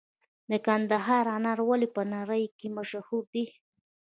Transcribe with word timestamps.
د 0.51 0.51
کندهار 0.65 1.25
انار 1.35 1.59
ولې 1.69 1.87
په 1.95 2.01
نړۍ 2.15 2.43
کې 2.57 2.67
مشهور 2.77 3.23
دي؟ 3.33 3.45